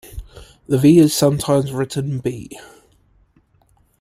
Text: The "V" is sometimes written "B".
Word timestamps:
The 0.67 0.79
"V" 0.79 0.97
is 0.97 1.15
sometimes 1.15 1.71
written 1.71 2.17
"B". 2.21 2.49